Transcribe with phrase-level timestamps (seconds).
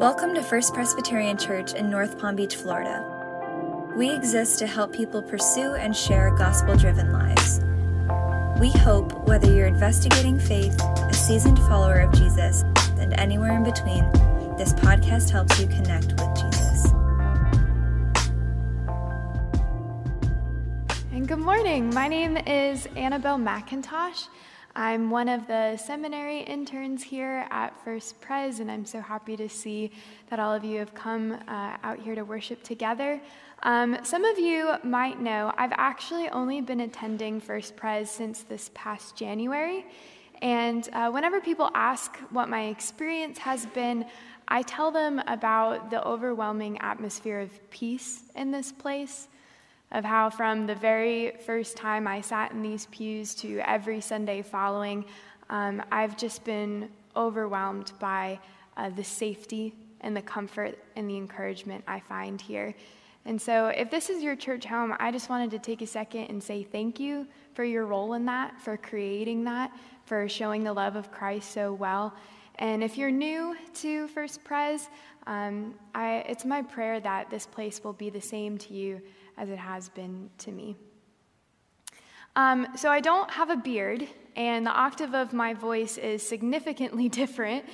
[0.00, 3.04] Welcome to First Presbyterian Church in North Palm Beach, Florida.
[3.94, 7.60] We exist to help people pursue and share gospel driven lives.
[8.58, 12.62] We hope whether you're investigating faith, a seasoned follower of Jesus,
[12.98, 14.10] and anywhere in between,
[14.56, 16.86] this podcast helps you connect with Jesus.
[21.12, 21.90] And good morning.
[21.92, 24.28] My name is Annabelle McIntosh.
[24.76, 29.48] I'm one of the seminary interns here at First Pres, and I'm so happy to
[29.48, 29.90] see
[30.28, 33.20] that all of you have come uh, out here to worship together.
[33.64, 38.70] Um, some of you might know I've actually only been attending First Pres since this
[38.72, 39.86] past January.
[40.40, 44.06] And uh, whenever people ask what my experience has been,
[44.46, 49.26] I tell them about the overwhelming atmosphere of peace in this place
[49.92, 54.42] of how, from the very first time I sat in these pews to every Sunday
[54.42, 55.04] following,
[55.48, 58.38] um, I've just been overwhelmed by
[58.76, 62.74] uh, the safety and the comfort and the encouragement I find here.
[63.26, 66.26] And so, if this is your church home, I just wanted to take a second
[66.26, 69.72] and say thank you for your role in that, for creating that,
[70.06, 72.14] for showing the love of Christ so well.
[72.56, 74.88] And if you're new to First Pres,
[75.26, 79.02] um, I, it's my prayer that this place will be the same to you
[79.40, 80.76] as it has been to me.
[82.36, 87.08] Um, so I don't have a beard, and the octave of my voice is significantly
[87.20, 87.64] different.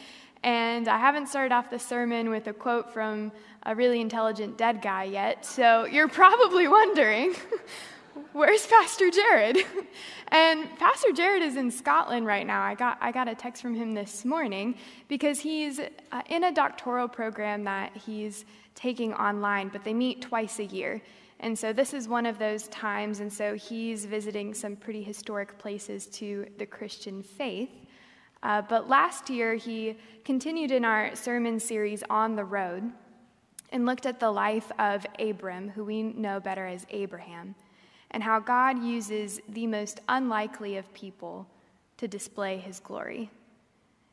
[0.44, 3.32] And I haven't started off the sermon with a quote from
[3.64, 5.44] a really intelligent dead guy yet.
[5.44, 7.34] So you're probably wondering,
[8.32, 9.58] where's Pastor Jared?
[10.28, 12.62] and Pastor Jared is in Scotland right now.
[12.62, 14.76] I got, I got a text from him this morning
[15.08, 18.44] because he's uh, in a doctoral program that he's
[18.76, 21.02] taking online, but they meet twice a year.
[21.40, 25.58] And so this is one of those times, and so he's visiting some pretty historic
[25.58, 27.70] places to the Christian faith.
[28.42, 32.90] Uh, but last year, he continued in our sermon series on the road
[33.70, 37.54] and looked at the life of Abram, who we know better as Abraham,
[38.12, 41.46] and how God uses the most unlikely of people
[41.98, 43.30] to display his glory.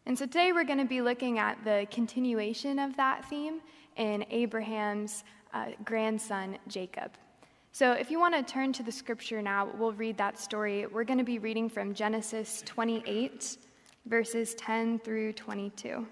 [0.06, 3.62] And so today we're going to be looking at the continuation of that theme
[3.96, 7.12] in Abraham's uh, grandson, Jacob.
[7.76, 10.86] So, if you want to turn to the scripture now, we'll read that story.
[10.86, 13.58] We're going to be reading from Genesis 28,
[14.06, 16.06] verses 10 through 22.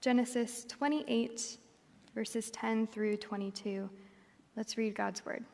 [0.00, 1.58] Genesis 28,
[2.12, 3.88] verses 10 through 22.
[4.56, 5.44] Let's read God's word.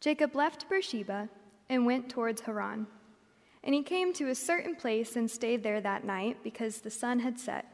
[0.00, 1.28] Jacob left Beersheba
[1.68, 2.86] and went towards Haran.
[3.62, 7.18] And he came to a certain place and stayed there that night because the sun
[7.18, 7.73] had set.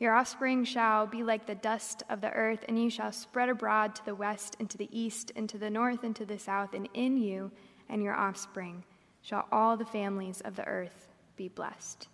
[0.00, 3.94] Your offspring shall be like the dust of the earth, and you shall spread abroad
[3.94, 6.74] to the west and to the east and to the north and to the south,
[6.74, 7.52] and in you
[7.88, 8.82] and your offspring
[9.22, 12.08] shall all the families of the earth be blessed.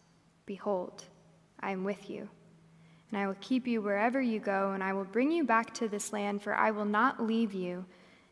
[0.44, 1.04] Behold,
[1.60, 2.28] I am with you
[3.10, 5.88] and I will keep you wherever you go, and I will bring you back to
[5.88, 7.84] this land, for I will not leave you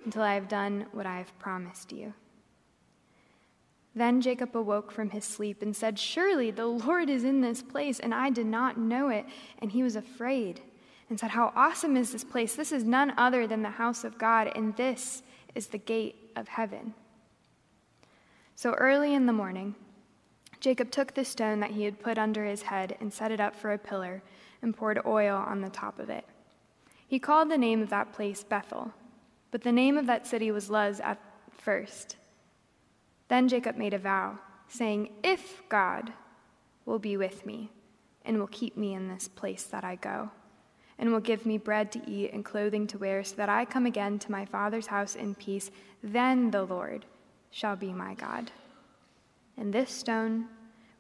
[0.05, 2.13] until I have done what I have promised you.
[3.97, 8.01] Then Jacob awoke from his sleep and said, Surely the Lord is in this place,
[8.01, 9.25] and I did not know it.
[9.61, 10.61] And he was afraid
[11.09, 12.57] and said, How awesome is this place!
[12.57, 15.23] This is none other than the house of God, and this
[15.55, 16.95] is the gate of heaven.
[18.57, 19.77] So early in the morning,
[20.59, 23.55] Jacob took the stone that he had put under his head and set it up
[23.55, 24.23] for a pillar
[24.63, 26.25] and poured oil on the top of it.
[27.07, 28.93] He called the name of that place Bethel,
[29.51, 31.21] but the name of that city was Luz at
[31.53, 32.17] first.
[33.29, 34.39] Then Jacob made a vow,
[34.69, 36.13] saying, If God
[36.85, 37.71] will be with me
[38.25, 40.31] and will keep me in this place that I go,
[40.99, 43.87] and will give me bread to eat and clothing to wear, so that I come
[43.87, 45.71] again to my father's house in peace,
[46.03, 47.05] then the Lord
[47.51, 48.51] shall be my God.
[49.57, 50.47] And this stone,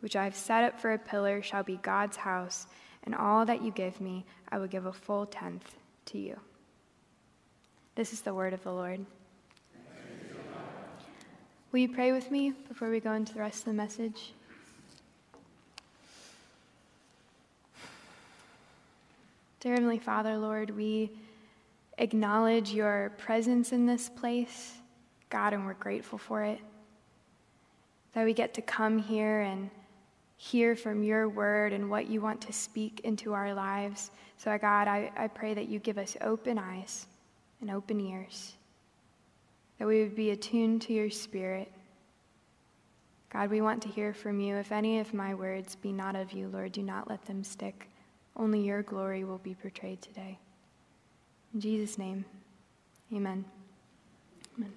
[0.00, 2.66] which I have set up for a pillar, shall be God's house
[3.04, 6.40] and all that you give me, I will give a full tenth to you.
[7.94, 9.04] This is the word of the Lord.
[11.74, 14.32] Will you pray with me before we go into the rest of the message?
[19.58, 21.10] Dear Heavenly Father, Lord, we
[21.98, 24.74] acknowledge your presence in this place,
[25.30, 26.60] God, and we're grateful for it.
[28.12, 29.68] That we get to come here and
[30.36, 34.12] hear from your word and what you want to speak into our lives.
[34.36, 37.08] So, God, I, I pray that you give us open eyes
[37.60, 38.52] and open ears,
[39.78, 41.70] that we would be attuned to your spirit.
[43.30, 44.56] God, we want to hear from you.
[44.56, 47.88] If any of my words be not of you, Lord, do not let them stick.
[48.36, 50.38] Only your glory will be portrayed today.
[51.52, 52.24] In Jesus' name,
[53.12, 53.44] amen.
[54.56, 54.72] Amen.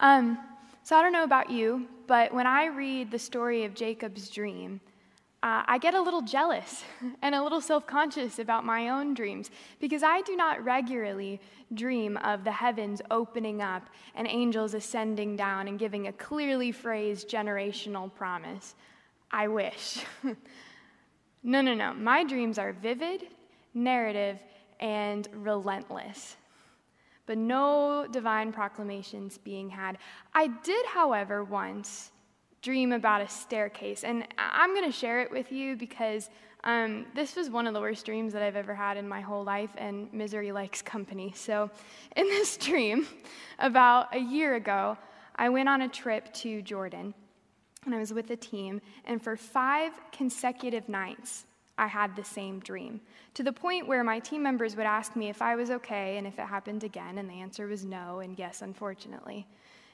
[0.00, 0.38] Um,
[0.84, 4.80] so I don't know about you, but when I read the story of Jacob's dream,
[5.42, 6.84] uh, I get a little jealous
[7.22, 9.50] and a little self conscious about my own dreams
[9.80, 11.40] because I do not regularly
[11.74, 17.28] dream of the heavens opening up and angels ascending down and giving a clearly phrased
[17.28, 18.74] generational promise.
[19.30, 20.04] I wish.
[21.42, 21.94] no, no, no.
[21.94, 23.28] My dreams are vivid,
[23.74, 24.38] narrative,
[24.78, 26.36] and relentless
[27.26, 29.96] but no divine proclamations being had.
[30.34, 32.10] I did, however, once
[32.62, 36.30] dream about a staircase, and I'm going to share it with you because
[36.64, 39.42] um, this was one of the worst dreams that I've ever had in my whole
[39.42, 41.32] life, and misery likes company.
[41.34, 41.70] So,
[42.14, 43.08] in this dream,
[43.58, 44.96] about a year ago,
[45.34, 47.14] I went on a trip to Jordan,
[47.84, 52.60] and I was with a team, and for five consecutive nights, I had the same
[52.60, 53.00] dream,
[53.34, 56.28] to the point where my team members would ask me if I was okay and
[56.28, 59.48] if it happened again, and the answer was no and yes, unfortunately.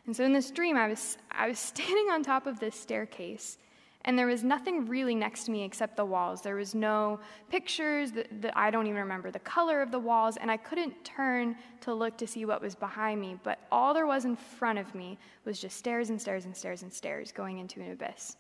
[0.09, 3.59] And so in this dream, I was, I was standing on top of this staircase,
[4.07, 6.41] and there was nothing really next to me except the walls.
[6.41, 7.21] There was no
[7.51, 11.05] pictures, the, the, I don't even remember the color of the walls, and I couldn't
[11.05, 14.79] turn to look to see what was behind me, but all there was in front
[14.79, 18.39] of me was just stairs and stairs and stairs and stairs going into an abyss.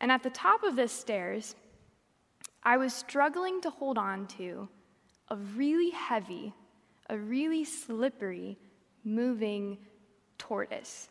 [0.00, 1.56] And at the top of this stairs,
[2.62, 4.68] I was struggling to hold on to
[5.30, 6.54] a really heavy,
[7.08, 8.56] a really slippery,
[9.02, 9.78] moving
[10.40, 11.08] tortoise.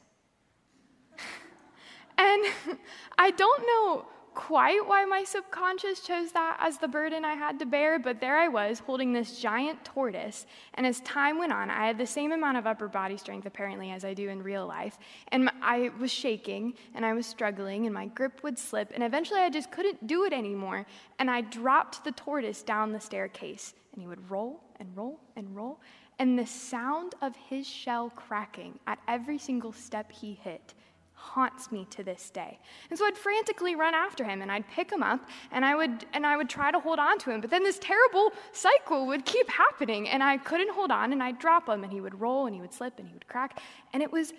[2.17, 2.45] and
[3.17, 7.65] I don't know quite why my subconscious chose that as the burden I had to
[7.65, 10.45] bear, but there I was holding this giant tortoise.
[10.75, 13.91] And as time went on, I had the same amount of upper body strength apparently
[13.91, 14.97] as I do in real life.
[15.29, 18.91] And I was shaking and I was struggling, and my grip would slip.
[18.93, 20.85] And eventually I just couldn't do it anymore.
[21.19, 25.53] And I dropped the tortoise down the staircase, and he would roll and roll and
[25.55, 25.79] roll.
[26.19, 30.74] And the sound of his shell cracking at every single step he hit
[31.13, 32.57] haunts me to this day.
[32.89, 36.06] And so I'd frantically run after him and I'd pick him up and I would
[36.13, 37.42] and I would try to hold on to him.
[37.42, 41.39] But then this terrible cycle would keep happening and I couldn't hold on and I'd
[41.39, 43.62] drop him and he would roll and he would slip and he would crack
[43.94, 44.33] and it was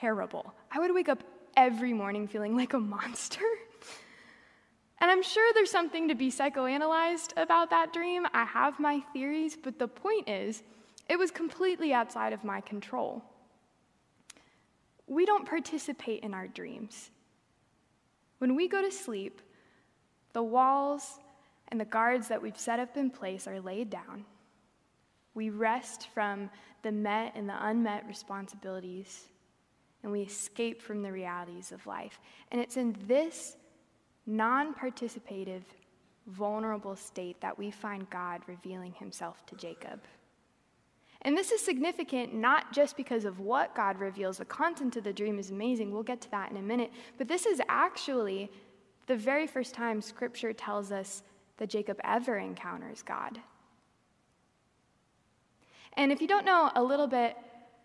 [0.00, 0.54] terrible.
[0.70, 1.22] I would wake up
[1.56, 3.44] every morning feeling like a monster.
[5.00, 8.26] And I'm sure there's something to be psychoanalyzed about that dream.
[8.34, 10.64] I have my theories, but the point is,
[11.08, 13.22] it was completely outside of my control
[15.08, 17.10] we don't participate in our dreams.
[18.38, 19.40] When we go to sleep,
[20.32, 21.18] the walls
[21.68, 24.26] and the guards that we've set up in place are laid down.
[25.34, 26.50] We rest from
[26.82, 29.28] the met and the unmet responsibilities,
[30.02, 32.20] and we escape from the realities of life.
[32.52, 33.56] And it's in this
[34.26, 35.62] non participative,
[36.26, 40.00] vulnerable state that we find God revealing himself to Jacob.
[41.22, 45.12] And this is significant not just because of what God reveals, the content of the
[45.12, 45.92] dream is amazing.
[45.92, 46.92] We'll get to that in a minute.
[47.16, 48.50] But this is actually
[49.06, 51.22] the very first time Scripture tells us
[51.56, 53.40] that Jacob ever encounters God.
[55.94, 57.36] And if you don't know a little bit,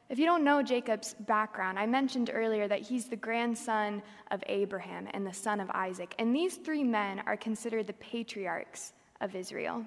[0.10, 5.08] if you don't know Jacob's background, I mentioned earlier that he's the grandson of Abraham
[5.12, 6.14] and the son of Isaac.
[6.20, 9.84] And these three men are considered the patriarchs of Israel.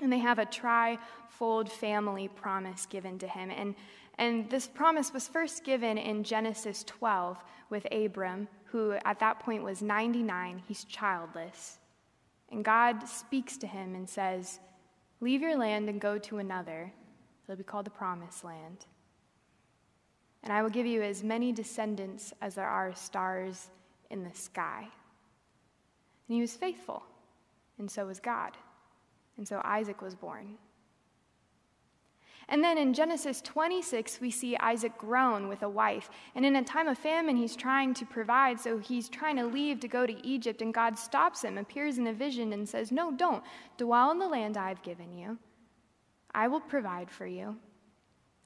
[0.00, 3.50] And they have a tri-fold family promise given to him.
[3.50, 3.74] And,
[4.18, 9.62] and this promise was first given in Genesis 12 with Abram, who at that point
[9.62, 10.62] was 99.
[10.66, 11.78] He's childless.
[12.50, 14.60] And God speaks to him and says,
[15.20, 16.92] Leave your land and go to another.
[17.44, 18.86] It'll be called the Promised Land.
[20.42, 23.68] And I will give you as many descendants as there are stars
[24.10, 24.88] in the sky.
[26.28, 27.02] And he was faithful,
[27.78, 28.56] and so was God.
[29.42, 30.56] And so Isaac was born.
[32.48, 36.10] And then in Genesis 26, we see Isaac grown with a wife.
[36.36, 39.80] And in a time of famine, he's trying to provide, so he's trying to leave
[39.80, 40.62] to go to Egypt.
[40.62, 43.42] And God stops him, appears in a vision, and says, No, don't.
[43.78, 45.36] Dwell in the land I've given you.
[46.32, 47.56] I will provide for you,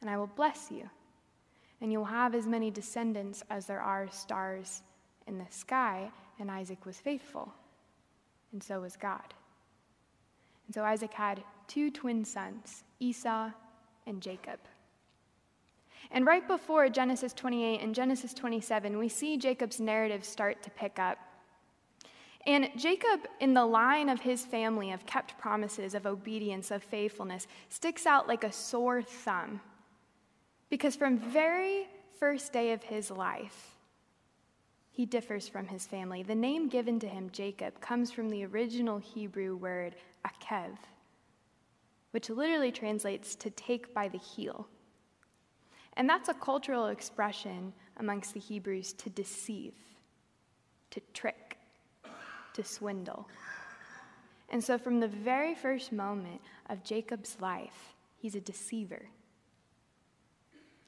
[0.01, 0.89] and I will bless you.
[1.83, 4.81] And you'll have as many descendants as there are stars
[5.27, 6.11] in the sky.
[6.41, 7.53] And Isaac was faithful,
[8.53, 9.35] and so was God.
[10.67, 13.51] And so Isaac had two twin sons, Esau
[14.07, 14.59] and Jacob.
[16.11, 20.99] And right before Genesis 28 and Genesis 27, we see Jacob's narrative start to pick
[20.99, 21.19] up.
[22.47, 27.49] And Jacob, in the line of his family of kept promises, of obedience, of faithfulness,
[27.69, 29.61] sticks out like a sore thumb.
[30.71, 31.89] Because from very
[32.21, 33.73] first day of his life,
[34.91, 36.23] he differs from his family.
[36.23, 39.97] The name given to him, Jacob, comes from the original Hebrew word
[40.27, 40.77] akev,
[42.11, 44.67] which literally translates to take by the heel.
[45.97, 49.75] And that's a cultural expression amongst the Hebrews to deceive,
[50.91, 51.57] to trick,
[52.55, 53.29] to swindle.
[54.51, 56.41] And so, from the very first moment
[56.71, 59.07] of Jacob's life, he's a deceiver.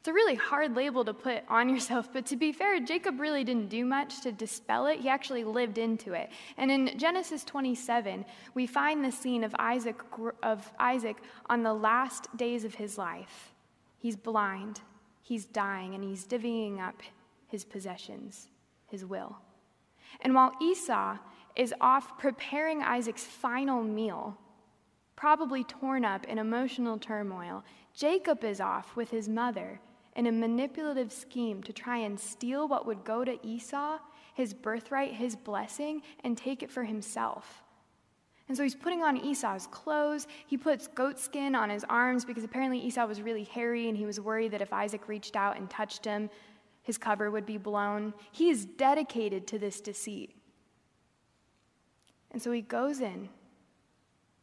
[0.08, 3.44] It's a really hard label to put on yourself, but to be fair, Jacob really
[3.44, 5.00] didn't do much to dispel it.
[5.00, 6.30] He actually lived into it.
[6.56, 8.24] And in Genesis 27,
[8.54, 10.00] we find the scene of Isaac,
[10.42, 11.18] of Isaac
[11.50, 13.52] on the last days of his life.
[13.98, 14.80] He's blind,
[15.20, 17.02] he's dying, and he's divvying up
[17.46, 18.48] his possessions,
[18.86, 19.36] his will.
[20.22, 21.18] And while Esau
[21.54, 24.38] is off preparing Isaac's final meal,
[25.16, 27.62] probably torn up in emotional turmoil,
[27.94, 29.80] Jacob is off with his mother
[30.18, 33.98] in a manipulative scheme to try and steal what would go to Esau,
[34.34, 37.62] his birthright, his blessing, and take it for himself.
[38.48, 40.26] And so he's putting on Esau's clothes.
[40.48, 44.06] He puts goat skin on his arms because apparently Esau was really hairy and he
[44.06, 46.30] was worried that if Isaac reached out and touched him,
[46.82, 48.12] his cover would be blown.
[48.32, 50.34] He is dedicated to this deceit.
[52.32, 53.28] And so he goes in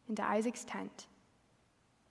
[0.08, 1.08] into Isaac's tent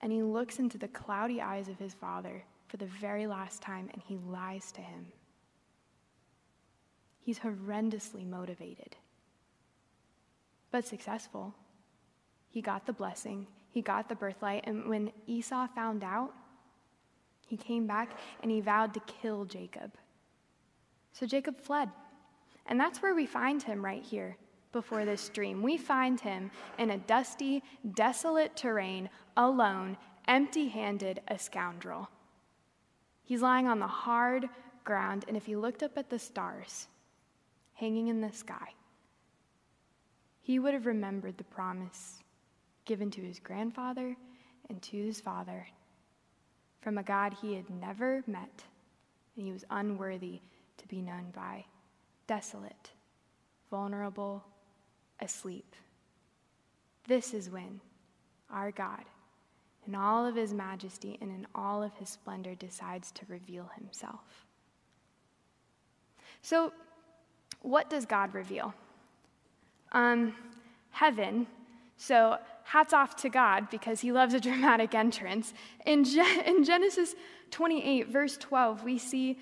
[0.01, 3.89] and he looks into the cloudy eyes of his father for the very last time
[3.93, 5.07] and he lies to him.
[7.19, 8.95] He's horrendously motivated,
[10.71, 11.53] but successful.
[12.49, 16.33] He got the blessing, he got the birthright, and when Esau found out,
[17.47, 19.91] he came back and he vowed to kill Jacob.
[21.13, 21.89] So Jacob fled.
[22.67, 24.37] And that's where we find him right here
[24.71, 25.61] before this dream.
[25.61, 32.09] We find him in a dusty, desolate terrain, alone, empty handed, a scoundrel.
[33.25, 34.47] He's lying on the hard
[34.83, 36.87] ground, and if he looked up at the stars
[37.73, 38.73] hanging in the sky,
[40.41, 42.19] he would have remembered the promise
[42.85, 44.15] given to his grandfather
[44.69, 45.67] and to his father
[46.81, 48.63] from a God he had never met,
[49.35, 50.39] and he was unworthy
[50.77, 51.65] to be known by
[52.27, 52.91] desolate,
[53.71, 54.43] vulnerable,
[55.19, 55.75] asleep.
[57.07, 57.81] This is when
[58.51, 59.03] our God,
[59.87, 64.45] in all of his majesty and in all of his splendor, decides to reveal himself.
[66.41, 66.71] So,
[67.61, 68.73] what does God reveal?
[69.91, 70.35] Um,
[70.91, 71.47] heaven.
[71.97, 75.53] So, hats off to God because he loves a dramatic entrance.
[75.85, 76.05] In,
[76.45, 77.15] in Genesis
[77.51, 79.39] 28, verse 12, we see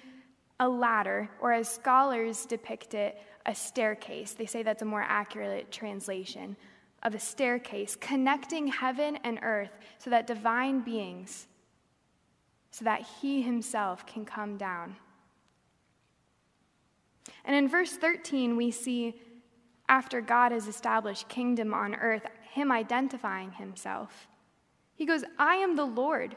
[0.60, 4.34] a ladder, or as scholars depict it, a staircase.
[4.34, 6.56] They say that's a more accurate translation
[7.04, 11.48] of a staircase connecting heaven and earth so that divine beings,
[12.72, 14.96] so that he himself can come down.
[17.46, 19.22] And in verse 13, we see
[19.90, 24.28] after God has established kingdom on earth, him identifying himself.
[24.96, 26.36] He goes, I am the Lord,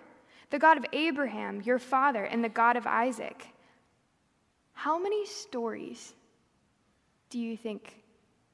[0.51, 3.47] the God of Abraham, your father, and the God of Isaac.
[4.73, 6.15] How many stories
[7.31, 8.03] do you think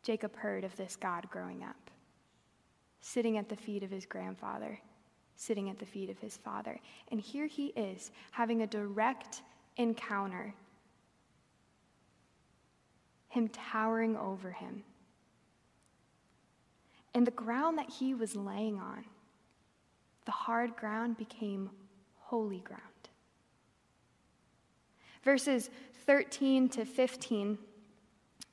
[0.03, 1.91] Jacob heard of this God growing up?
[3.03, 4.79] Sitting at the feet of his grandfather,
[5.37, 6.79] sitting at the feet of his father.
[7.11, 9.43] And here he is having a direct
[9.77, 10.55] encounter,
[13.29, 14.85] him towering over him.
[17.13, 19.05] And the ground that he was laying on,
[20.25, 21.71] the hard ground became
[22.21, 22.83] holy ground.
[25.25, 25.71] Verses
[26.07, 27.59] 13 to 15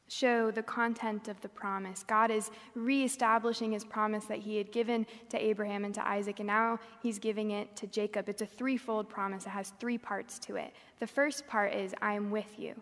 [0.09, 2.03] show the content of the promise.
[2.07, 6.47] God is reestablishing his promise that he had given to Abraham and to Isaac, and
[6.47, 8.27] now he's giving it to Jacob.
[8.27, 10.73] It's a threefold promise, it has three parts to it.
[10.99, 12.79] The first part is, I am with you.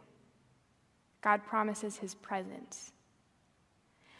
[1.22, 2.92] God promises his presence.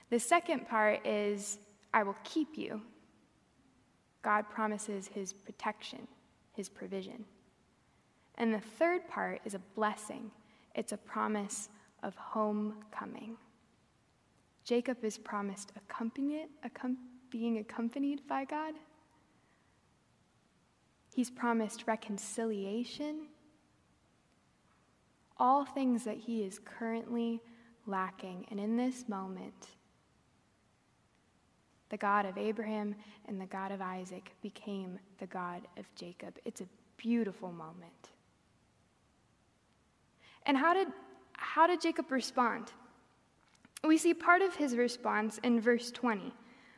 [0.10, 1.60] The second part is,
[1.94, 2.82] I will keep you.
[4.24, 6.08] God promises his protection,
[6.54, 7.26] his provision.
[8.36, 10.32] And the third part is a blessing
[10.78, 11.70] it's a promise
[12.04, 13.38] of homecoming.
[14.64, 16.48] Jacob is promised accompanied,
[17.30, 18.74] being accompanied by God.
[21.14, 23.28] He's promised reconciliation.
[25.38, 27.42] All things that he is currently
[27.86, 28.46] lacking.
[28.52, 29.70] And in this moment,
[31.90, 32.96] the God of Abraham
[33.28, 36.38] and the God of Isaac became the God of Jacob.
[36.44, 38.10] It's a beautiful moment.
[40.46, 40.88] And how did,
[41.38, 42.72] how did Jacob respond?
[43.84, 46.34] We see part of his response in verse 20.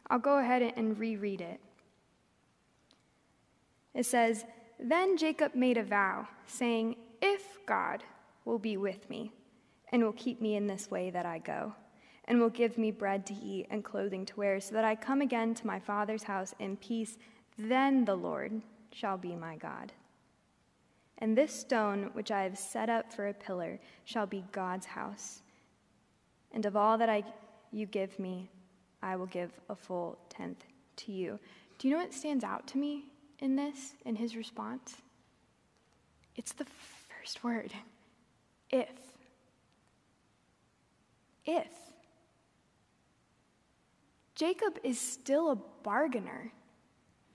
[0.10, 1.60] I'll go ahead and reread it.
[3.94, 4.46] It says,
[4.80, 8.04] Then Jacob made a vow, saying, If God
[8.46, 9.32] will be with me
[9.92, 11.74] and will keep me in this way that I go,
[12.26, 15.22] and will give me bread to eat and clothing to wear, so that I come
[15.22, 17.18] again to my father's house in peace,
[17.58, 18.62] then the Lord
[18.92, 19.92] shall be my God.
[21.20, 25.42] And this stone which I have set up for a pillar shall be God's house.
[26.54, 27.24] And of all that I,
[27.72, 28.50] you give me,
[29.04, 30.64] I will give a full tenth
[30.98, 31.40] to you.
[31.78, 33.06] Do you know what stands out to me
[33.40, 34.96] in this, in his response?
[36.36, 37.74] It's the first word
[38.70, 38.90] if.
[41.46, 41.68] If.
[44.36, 46.52] Jacob is still a bargainer.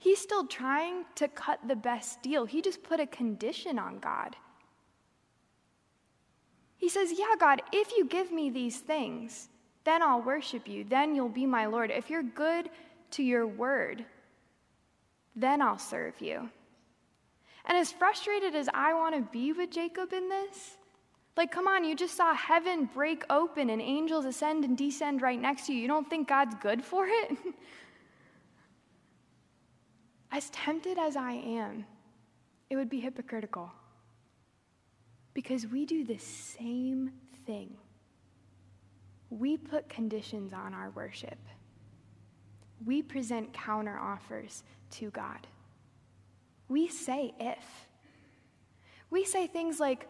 [0.05, 2.45] He's still trying to cut the best deal.
[2.45, 4.35] He just put a condition on God.
[6.77, 9.49] He says, Yeah, God, if you give me these things,
[9.83, 10.83] then I'll worship you.
[10.83, 11.89] Then you'll be my Lord.
[11.89, 12.69] If you're good
[13.11, 14.05] to your word,
[15.35, 16.51] then I'll serve you.
[17.65, 20.77] And as frustrated as I want to be with Jacob in this,
[21.35, 25.41] like, come on, you just saw heaven break open and angels ascend and descend right
[25.41, 25.81] next to you.
[25.81, 27.35] You don't think God's good for it?
[30.31, 31.85] as tempted as I am,
[32.69, 33.71] it would be hypocritical.
[35.33, 37.11] Because we do the same
[37.45, 37.75] thing.
[39.29, 41.37] We put conditions on our worship.
[42.85, 45.47] We present counter offers to God.
[46.67, 47.87] We say if.
[49.09, 50.07] We say things like,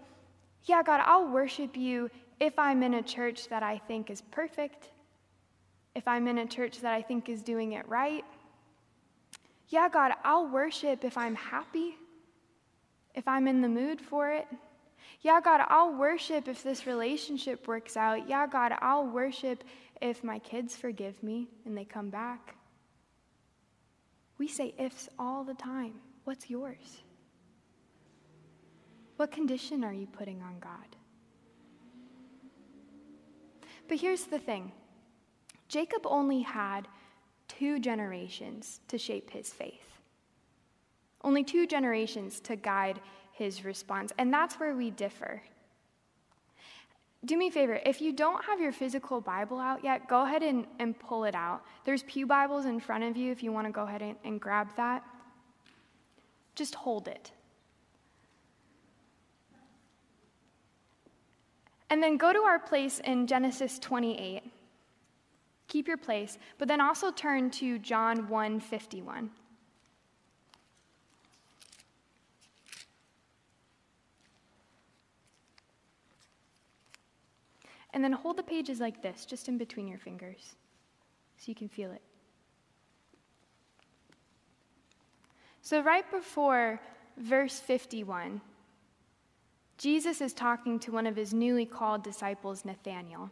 [0.63, 4.89] yeah, God, I'll worship you if I'm in a church that I think is perfect,
[5.95, 8.25] if I'm in a church that I think is doing it right.
[9.75, 11.97] Yeah, God, I'll worship if I'm happy,
[13.13, 14.47] if I'm in the mood for it.
[15.19, 18.29] Yeah, God, I'll worship if this relationship works out.
[18.29, 19.65] Yeah, God, I'll worship
[20.01, 22.55] if my kids forgive me and they come back.
[24.37, 25.95] We say ifs all the time.
[26.23, 27.01] What's yours?
[29.17, 30.95] What condition are you putting on God?
[33.89, 34.71] But here's the thing
[35.67, 36.87] Jacob only had
[37.47, 39.99] two generations to shape his faith,
[41.23, 42.99] only two generations to guide
[43.31, 44.11] his response.
[44.17, 45.41] And that's where we differ.
[47.25, 50.43] Do me a favor, if you don't have your physical Bible out yet, go ahead
[50.43, 51.63] and, and pull it out.
[51.83, 54.39] There's Pew Bibles in front of you if you want to go ahead and, and
[54.39, 55.03] grab that.
[56.53, 57.31] Just hold it.
[61.89, 64.43] And then go to our place in Genesis 28.
[65.75, 69.29] Keep your place, but then also turn to John 1 51.
[77.91, 80.55] And then hold the pages like this, just in between your fingers,
[81.37, 82.01] so you can feel it.
[85.61, 86.79] So, right before
[87.17, 88.39] verse 51,
[89.77, 93.29] Jesus is talking to one of his newly called disciples, Nathanael.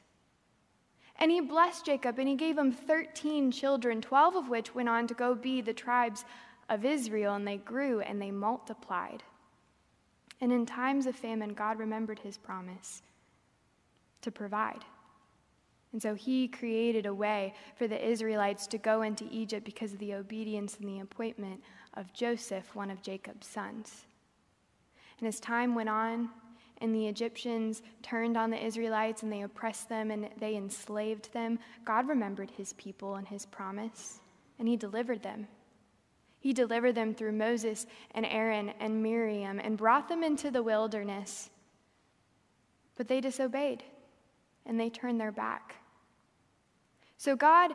[1.17, 5.05] And he blessed Jacob and he gave him 13 children, 12 of which went on
[5.07, 6.23] to go be the tribes
[6.69, 9.21] of Israel, and they grew and they multiplied.
[10.41, 13.01] And in times of famine, God remembered his promise
[14.21, 14.83] to provide.
[15.93, 19.99] And so he created a way for the Israelites to go into Egypt because of
[19.99, 21.61] the obedience and the appointment
[21.93, 24.05] of Joseph, one of Jacob's sons.
[25.19, 26.29] And as time went on,
[26.79, 31.59] and the Egyptians turned on the Israelites and they oppressed them and they enslaved them,
[31.85, 34.19] God remembered his people and his promise,
[34.59, 35.47] and he delivered them.
[36.45, 41.49] He delivered them through Moses and Aaron and Miriam and brought them into the wilderness.
[42.95, 43.81] But they disobeyed
[44.63, 45.77] and they turned their back.
[47.17, 47.71] So God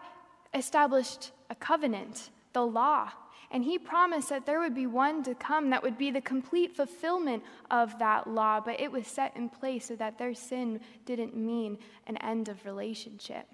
[0.54, 3.10] established a covenant, the law,
[3.50, 6.76] and he promised that there would be one to come that would be the complete
[6.76, 11.36] fulfillment of that law, but it was set in place so that their sin didn't
[11.36, 13.48] mean an end of relationship.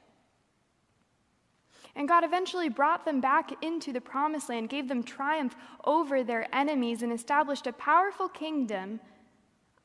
[1.97, 6.47] And God eventually brought them back into the promised land, gave them triumph over their
[6.55, 9.01] enemies, and established a powerful kingdom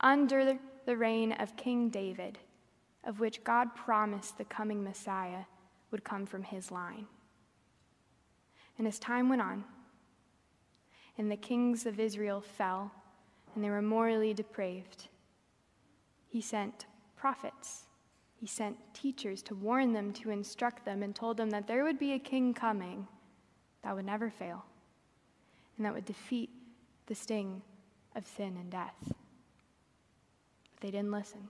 [0.02, 2.38] under the reign of King David,
[3.06, 5.46] of which God promised the coming Messiah
[5.90, 7.08] would come from his line.
[8.78, 9.64] And as time went on,
[11.18, 12.92] and the kings of Israel fell,
[13.56, 15.08] and they were morally depraved,
[16.28, 17.84] he sent prophets
[18.42, 22.00] he sent teachers to warn them, to instruct them, and told them that there would
[22.00, 23.08] be a king coming
[23.84, 24.66] that would never fail
[25.78, 26.50] and that would defeat
[27.06, 27.62] the sting
[28.16, 28.96] of sin and death.
[29.04, 31.50] But they didn't listen,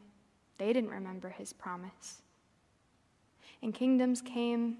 [0.57, 2.23] they didn't remember his promise.
[3.61, 4.75] And kingdoms came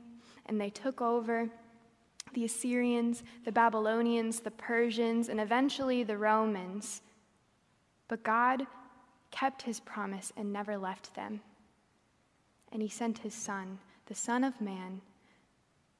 [0.48, 1.50] and they took over
[2.34, 7.04] the Assyrians, the Babylonians, the Persians, and eventually the Romans.
[8.10, 8.68] But God
[9.32, 11.40] kept his promise and never left them
[12.72, 15.02] and he sent his Son, the Son of Man,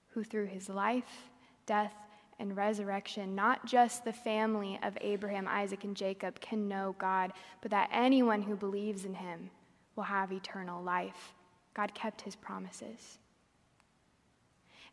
[0.10, 1.30] who through his life,
[1.66, 1.94] death,
[2.40, 7.72] and resurrection, not just the family of Abraham, Isaac, and Jacob can know God, but
[7.72, 9.52] that anyone who believes in him
[9.96, 11.34] will have eternal life.
[11.74, 13.20] God kept his promises.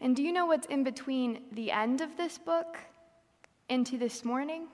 [0.01, 2.79] And do you know what's in between the end of this book
[3.69, 4.69] into this morning?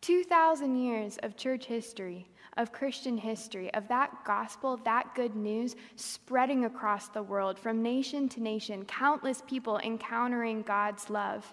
[0.00, 6.64] 2,000 years of church history of Christian history, of that gospel, that good news spreading
[6.64, 11.52] across the world from nation to nation, countless people encountering God's love,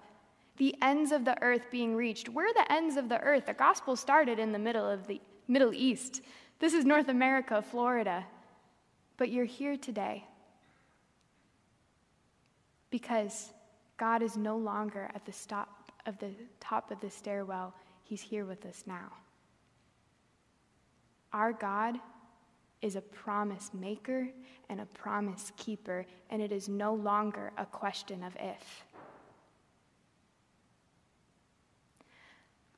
[0.58, 2.30] the ends of the earth being reached.
[2.30, 3.48] Where are the ends of the earth?
[3.48, 6.22] The gospel started in the middle of the Middle East.
[6.60, 8.26] This is North America, Florida.
[9.18, 10.26] But you're here today
[12.90, 13.52] because
[13.98, 17.74] God is no longer at the stop of the top of the stairwell.
[18.04, 19.12] He's here with us now.
[21.34, 21.98] Our God
[22.82, 24.30] is a promise maker
[24.70, 28.86] and a promise keeper, and it is no longer a question of if.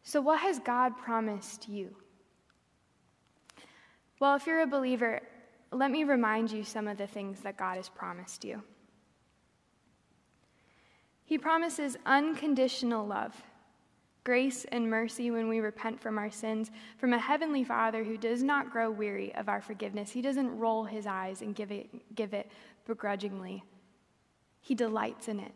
[0.04, 1.96] So, what has God promised you?
[4.20, 5.22] Well, if you're a believer,
[5.72, 8.62] let me remind you some of the things that God has promised you.
[11.26, 13.34] He promises unconditional love
[14.26, 18.44] grace and mercy when we repent from our sins from a heavenly Father who does
[18.44, 20.12] not grow weary of our forgiveness.
[20.12, 22.52] He doesn't roll his eyes and give it, give it
[22.86, 23.64] begrudgingly,
[24.62, 25.52] He delights in it.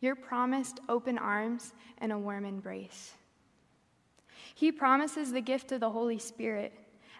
[0.00, 3.12] You're promised open arms and a warm embrace.
[4.54, 6.72] He promises the gift of the Holy Spirit,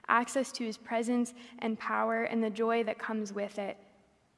[0.08, 3.76] access to his presence and power, and the joy that comes with it.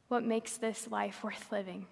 [0.08, 1.86] What makes this life worth living?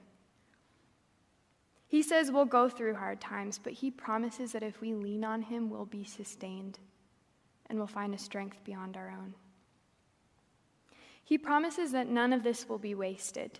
[1.92, 5.42] He says we'll go through hard times, but He promises that if we lean on
[5.42, 6.78] Him, we'll be sustained
[7.66, 9.34] and we'll find a strength beyond our own.
[11.22, 13.58] He promises that none of this will be wasted,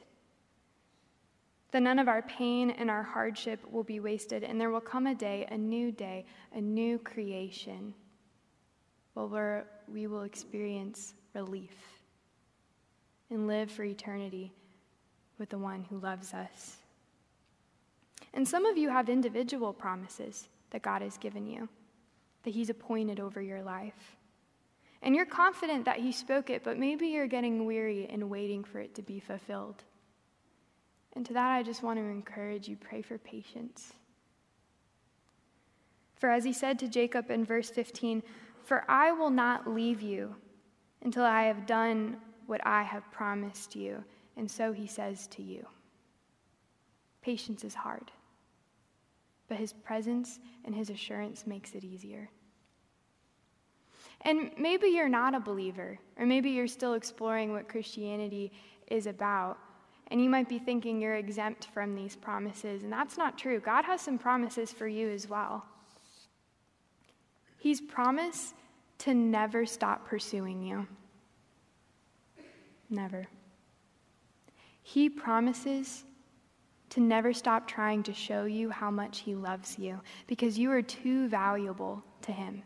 [1.72, 5.06] that none of our pain and our hardship will be wasted, and there will come
[5.06, 7.92] a day, a new day, a new creation,
[9.12, 12.00] where we will experience relief
[13.28, 14.54] and live for eternity
[15.38, 16.78] with the one who loves us.
[18.34, 21.68] And some of you have individual promises that God has given you,
[22.44, 24.16] that He's appointed over your life.
[25.02, 28.78] And you're confident that He spoke it, but maybe you're getting weary and waiting for
[28.78, 29.82] it to be fulfilled.
[31.14, 33.92] And to that, I just want to encourage you pray for patience.
[36.14, 38.22] For as He said to Jacob in verse 15,
[38.64, 40.34] For I will not leave you
[41.02, 44.02] until I have done what I have promised you.
[44.36, 45.66] And so He says to you.
[47.22, 48.10] Patience is hard
[49.52, 52.30] but his presence and his assurance makes it easier.
[54.22, 58.50] And maybe you're not a believer, or maybe you're still exploring what Christianity
[58.86, 59.58] is about,
[60.10, 63.60] And you might be thinking you're exempt from these promises, and that's not true.
[63.60, 65.66] God has some promises for you as well.
[67.58, 68.54] He's promised
[68.98, 70.86] to never stop pursuing you.
[72.88, 73.26] Never.
[74.82, 76.04] He promises
[76.92, 80.82] to never stop trying to show you how much He loves you because you are
[80.82, 82.62] too valuable to Him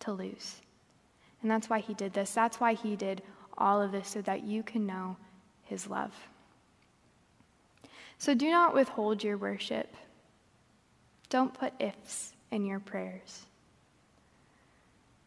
[0.00, 0.60] to lose.
[1.40, 2.32] And that's why He did this.
[2.32, 3.22] That's why He did
[3.56, 5.16] all of this so that you can know
[5.62, 6.12] His love.
[8.18, 9.94] So do not withhold your worship.
[11.30, 13.46] Don't put ifs in your prayers.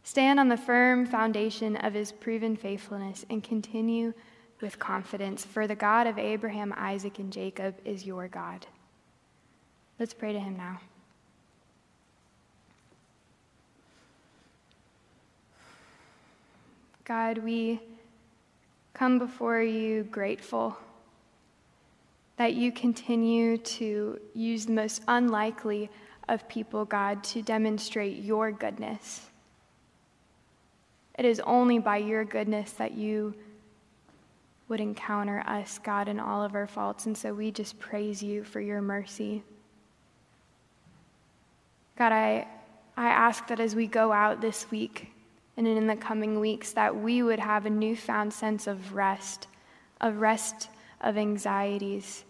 [0.03, 4.13] Stand on the firm foundation of his proven faithfulness and continue
[4.63, 8.65] with confidence, for the God of Abraham, Isaac, and Jacob is your God.
[9.99, 10.79] Let's pray to him now.
[17.03, 17.81] God, we
[18.93, 20.77] come before you grateful
[22.37, 25.89] that you continue to use the most unlikely
[26.29, 29.25] of people, God, to demonstrate your goodness.
[31.19, 33.35] It is only by your goodness that you
[34.67, 37.05] would encounter us, God, in all of our faults.
[37.05, 39.43] And so we just praise you for your mercy.
[41.97, 42.47] God, I,
[42.97, 45.09] I ask that as we go out this week
[45.57, 49.47] and in the coming weeks, that we would have a newfound sense of rest,
[50.01, 50.69] of rest
[51.01, 52.23] of anxieties,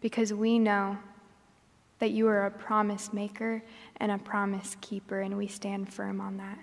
[0.00, 0.98] because we know
[1.98, 3.62] that you are a promise maker
[3.96, 6.58] and a promise keeper, and we stand firm on that.